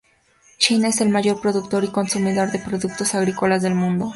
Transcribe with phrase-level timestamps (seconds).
[0.57, 4.09] China es el mayor productor y consumidor de productos agrícolas del mundo.